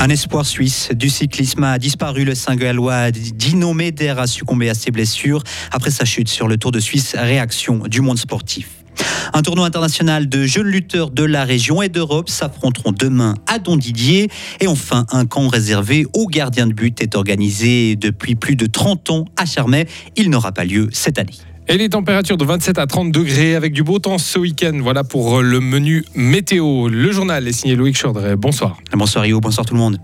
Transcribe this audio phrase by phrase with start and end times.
[0.00, 2.24] Un espoir suisse du cyclisme a disparu.
[2.24, 5.42] Le Saint-Gallois Dino Meder a succombé à ses blessures
[5.72, 7.14] après sa chute sur le Tour de Suisse.
[7.18, 8.77] Réaction du monde sportif.
[9.34, 13.76] Un tournoi international de jeunes lutteurs de la région et d'Europe s'affronteront demain à Don
[13.76, 14.28] Didier.
[14.60, 19.10] Et enfin, un camp réservé aux gardiens de but est organisé depuis plus de 30
[19.10, 19.86] ans à Charmey.
[20.16, 21.34] Il n'aura pas lieu cette année.
[21.70, 24.78] Et les températures de 27 à 30 degrés avec du beau temps ce week-end.
[24.82, 26.88] Voilà pour le menu météo.
[26.88, 28.36] Le journal est signé Loïc Chaudray.
[28.36, 28.78] Bonsoir.
[28.92, 29.98] Bonsoir Rio, bonsoir tout le monde.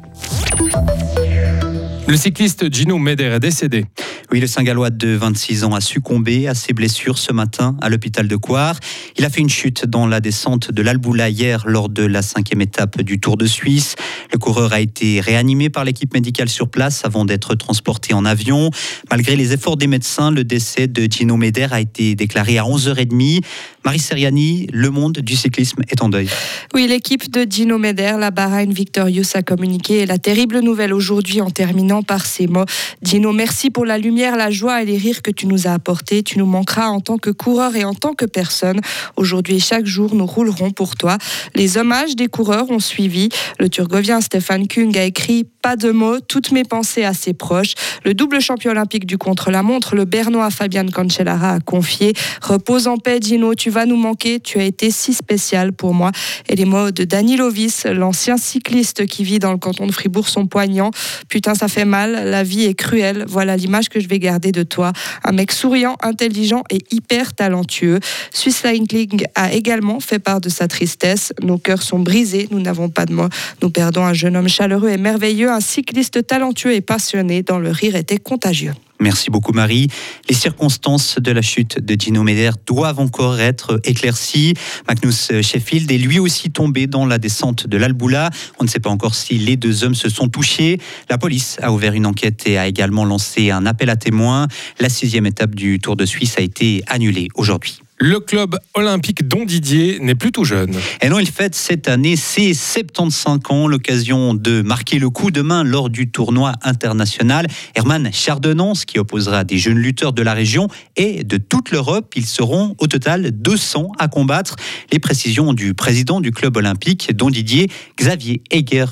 [2.06, 3.86] Le cycliste Gino Meder est décédé.
[4.34, 8.26] Oui, le Saint-Gallois de 26 ans a succombé à ses blessures ce matin à l'hôpital
[8.26, 8.80] de Coire.
[9.16, 12.60] Il a fait une chute dans la descente de l'Alboula hier lors de la cinquième
[12.60, 13.94] étape du Tour de Suisse.
[14.32, 18.70] Le coureur a été réanimé par l'équipe médicale sur place avant d'être transporté en avion.
[19.08, 23.40] Malgré les efforts des médecins, le décès de Gino Meder a été déclaré à 11h30.
[23.84, 26.28] Marie Seriani, le monde du cyclisme est en deuil.
[26.74, 31.50] Oui, l'équipe de Gino Meder, la Bahrain Victorious, a communiqué la terrible nouvelle aujourd'hui en
[31.50, 32.64] terminant par ces mots.
[33.00, 36.22] Gino, merci pour la lumière la joie et les rires que tu nous as apportés.
[36.22, 38.80] Tu nous manqueras en tant que coureur et en tant que personne.
[39.16, 41.18] Aujourd'hui, chaque jour, nous roulerons pour toi.
[41.54, 43.28] Les hommages des coureurs ont suivi.
[43.58, 47.72] Le Turgovien Stéphane Kung a écrit Pas de mots, toutes mes pensées à ses proches.
[48.04, 52.12] Le double champion olympique du contre-la-montre, le Bernois Fabian Cancellara, a confié
[52.42, 54.40] Repose en paix, Gino, tu vas nous manquer.
[54.40, 56.12] Tu as été si spécial pour moi.
[56.50, 60.28] Et les mots de Dani Lovis, l'ancien cycliste qui vit dans le canton de Fribourg,
[60.28, 60.90] sont poignants.
[61.30, 62.28] Putain, ça fait mal.
[62.28, 63.24] La vie est cruelle.
[63.26, 64.92] Voilà l'image que je vais garder de toi.
[65.24, 68.00] Un mec souriant, intelligent et hyper talentueux.
[68.34, 71.32] Swiss League a également fait part de sa tristesse.
[71.40, 73.30] Nos cœurs sont brisés, nous n'avons pas de mots.
[73.62, 77.70] Nous perdons un jeune homme chaleureux et merveilleux, un cycliste talentueux et passionné dont le
[77.70, 78.72] rire était contagieux.
[79.00, 79.88] Merci beaucoup Marie.
[80.28, 84.54] Les circonstances de la chute de Gino Meder doivent encore être éclaircies.
[84.88, 88.30] Magnus Sheffield est lui aussi tombé dans la descente de l'Alboula.
[88.60, 90.78] On ne sait pas encore si les deux hommes se sont touchés.
[91.10, 94.48] La police a ouvert une enquête et a également lancé un appel à témoins.
[94.80, 97.83] La sixième étape du Tour de Suisse a été annulée aujourd'hui.
[98.06, 100.76] Le club olympique Don Didier n'est plus tout jeune.
[101.00, 105.40] Et non, il fête cette année ses 75 ans, l'occasion de marquer le coup de
[105.40, 107.46] main lors du tournoi international.
[107.74, 112.12] Herman Chardonnance, qui opposera des jeunes lutteurs de la région et de toute l'Europe.
[112.14, 114.56] Ils seront au total 200 à combattre.
[114.92, 118.84] Les précisions du président du club olympique Don Didier, Xavier Egger.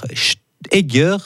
[0.70, 1.18] Egger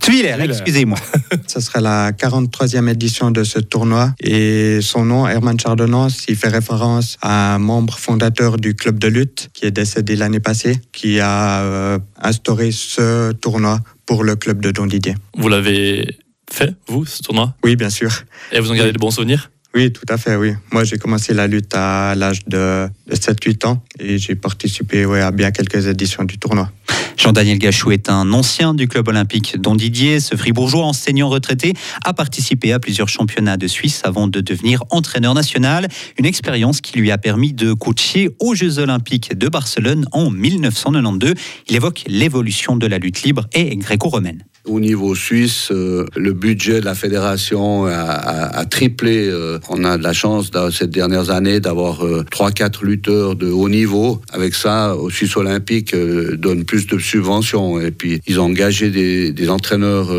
[0.00, 0.98] Twiller, excusez-moi.
[1.46, 6.48] Ce sera la 43e édition de ce tournoi et son nom, Herman Chardonnance, il fait
[6.48, 11.20] référence à un membre fondateur du club de lutte qui est décédé l'année passée, qui
[11.20, 15.14] a euh, instauré ce tournoi pour le club de Don Didier.
[15.36, 16.16] Vous l'avez
[16.50, 17.54] fait, vous, ce tournoi?
[17.62, 18.10] Oui, bien sûr.
[18.52, 19.50] Et vous en gardez de bons souvenirs?
[19.74, 20.52] Oui, tout à fait, oui.
[20.72, 25.52] Moi, j'ai commencé la lutte à l'âge de, 7-8 ans et j'ai participé à bien
[25.52, 26.70] quelques éditions du tournoi.
[27.16, 32.14] Jean-Daniel Gachou est un ancien du club olympique dont Didier, ce fribourgeois enseignant retraité, a
[32.14, 35.86] participé à plusieurs championnats de Suisse avant de devenir entraîneur national.
[36.18, 41.34] Une expérience qui lui a permis de coacher aux Jeux olympiques de Barcelone en 1992.
[41.68, 44.44] Il évoque l'évolution de la lutte libre et gréco-romaine.
[44.66, 49.26] Au niveau suisse, euh, le budget de la fédération a, triplé.
[49.26, 53.36] Euh, on a de la chance dans ces dernières années d'avoir euh, trois, 4 lutteurs
[53.36, 54.20] de haut niveau.
[54.32, 57.80] Avec ça, au Suisse olympique donne plus de subventions.
[57.80, 60.10] Et puis, ils ont engagé des, entraîneurs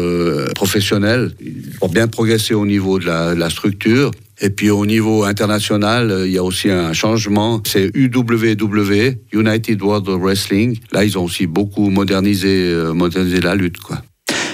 [0.55, 1.31] professionnels
[1.79, 4.11] pour bien progresser au niveau de la, de la structure.
[4.41, 7.61] Et puis au niveau international, il y a aussi un changement.
[7.65, 10.79] C'est UWW, United World Wrestling.
[10.91, 13.77] Là, ils ont aussi beaucoup modernisé, modernisé la lutte.
[13.77, 14.01] Quoi.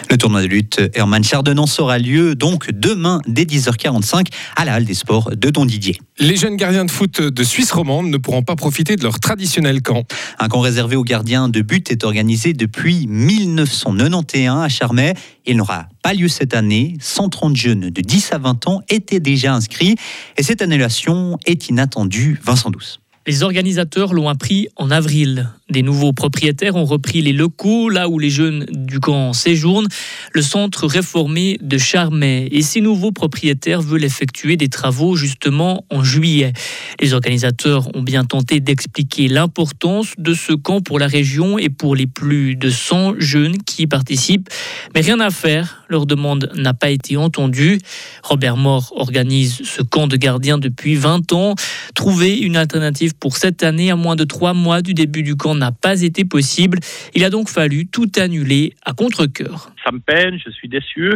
[0.09, 4.85] Le tournoi de lutte Herman Chardonnance aura lieu donc demain dès 10h45 à la Halle
[4.85, 5.99] des Sports de Don Didier.
[6.17, 9.81] Les jeunes gardiens de foot de Suisse romande ne pourront pas profiter de leur traditionnel
[9.81, 10.03] camp.
[10.39, 15.13] Un camp réservé aux gardiens de but est organisé depuis 1991 à Charmey.
[15.45, 16.95] Il n'aura pas lieu cette année.
[17.01, 19.95] 130 jeunes de 10 à 20 ans étaient déjà inscrits
[20.37, 22.39] et cette annulation est inattendue.
[22.43, 22.99] Vincent Douce.
[23.27, 25.49] Les organisateurs l'ont appris en avril.
[25.69, 29.89] Des nouveaux propriétaires ont repris les locaux là où les jeunes du camp séjournent,
[30.31, 32.47] le centre réformé de Charmey.
[32.51, 36.53] Et ces nouveaux propriétaires veulent effectuer des travaux justement en juillet.
[37.01, 41.97] Les organisateurs ont bien tenté d'expliquer l'importance de ce camp pour la région et pour
[41.97, 44.47] les plus de 100 jeunes qui y participent.
[44.95, 47.79] Mais rien à faire, leur demande n'a pas été entendue.
[48.23, 51.55] Robert Moore organise ce camp de gardiens depuis 20 ans.
[51.93, 55.55] Trouver une alternative pour cette année à moins de trois mois du début du camp
[55.55, 56.79] n'a pas été possible.
[57.13, 59.71] Il a donc fallu tout annuler à contre-coeur.
[59.83, 61.13] Ça me peine, je suis déçu.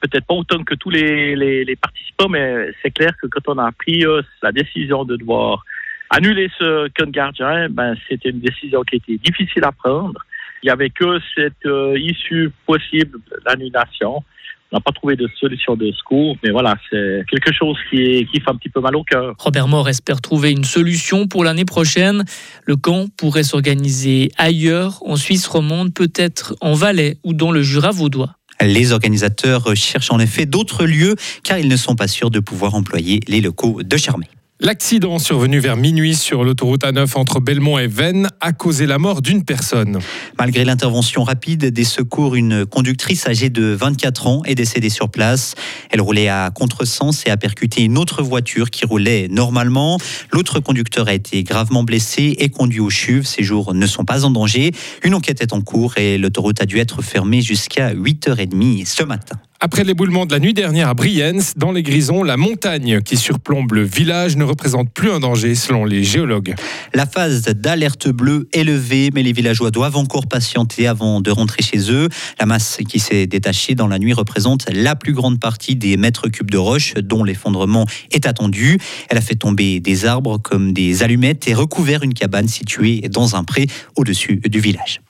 [0.00, 4.04] peut-être pas autant que tous les, participants, mais c'est clair que quand on a pris
[4.04, 5.64] euh, la décision de devoir
[6.10, 10.24] annuler ce camp gardien, ben, c'était une décision qui était difficile à prendre.
[10.62, 14.24] Il n'y avait que cette euh, issue possible, l'annulation.
[14.70, 18.30] On n'a pas trouvé de solution de secours, mais voilà, c'est quelque chose qui, est,
[18.30, 19.34] qui fait un petit peu mal au cœur.
[19.38, 22.24] Robert Moore espère trouver une solution pour l'année prochaine.
[22.64, 27.92] Le camp pourrait s'organiser ailleurs, en Suisse romande, peut-être en Valais ou dans le Jura
[27.92, 28.34] vaudois.
[28.60, 31.14] Les organisateurs cherchent en effet d'autres lieux
[31.44, 34.26] car ils ne sont pas sûrs de pouvoir employer les locaux de Charmey.
[34.60, 39.22] L'accident survenu vers minuit sur l'autoroute A9 entre Belmont et Vennes a causé la mort
[39.22, 40.00] d'une personne.
[40.36, 45.54] Malgré l'intervention rapide des secours, une conductrice âgée de 24 ans est décédée sur place.
[45.90, 49.98] Elle roulait à contresens et a percuté une autre voiture qui roulait normalement.
[50.32, 53.22] L'autre conducteur a été gravement blessé et conduit au CHUV.
[53.24, 54.72] Ses jours ne sont pas en danger.
[55.04, 59.36] Une enquête est en cours et l'autoroute a dû être fermée jusqu'à 8h30 ce matin.
[59.60, 63.72] Après l'éboulement de la nuit dernière à Brienz, dans les Grisons, la montagne qui surplombe
[63.72, 66.54] le village ne représente plus un danger selon les géologues.
[66.94, 71.64] La phase d'alerte bleue est levée, mais les villageois doivent encore patienter avant de rentrer
[71.64, 72.08] chez eux.
[72.38, 76.28] La masse qui s'est détachée dans la nuit représente la plus grande partie des mètres
[76.28, 78.78] cubes de roche dont l'effondrement est attendu.
[79.08, 83.34] Elle a fait tomber des arbres comme des allumettes et recouvert une cabane située dans
[83.34, 83.66] un pré
[83.96, 85.00] au-dessus du village.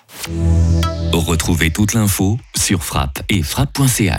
[1.13, 4.15] Retrouvez toute l'info sur frappe et frappe.ch.